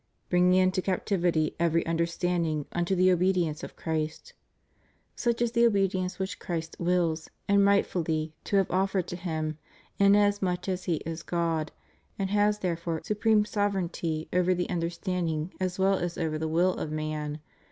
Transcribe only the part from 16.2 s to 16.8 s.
the will